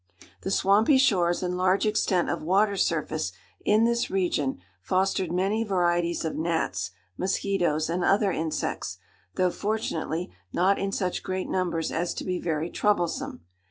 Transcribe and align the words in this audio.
The 0.41 0.49
swampy 0.49 0.97
shores 0.97 1.43
and 1.43 1.55
large 1.55 1.85
extent 1.85 2.27
of 2.31 2.41
water 2.41 2.75
surface 2.75 3.33
in 3.63 3.83
this 3.85 4.09
region 4.09 4.57
fostered 4.81 5.31
many 5.31 5.63
varieties 5.63 6.25
of 6.25 6.35
gnats, 6.35 6.89
mosquitoes, 7.19 7.87
and 7.87 8.03
other 8.03 8.31
insects, 8.31 8.97
though, 9.35 9.51
fortunately, 9.51 10.31
not 10.51 10.79
in 10.79 10.91
such 10.91 11.21
great 11.21 11.49
numbers 11.49 11.91
as 11.91 12.15
to 12.15 12.23
be 12.25 12.39
very 12.39 12.71
troublesome. 12.71 13.41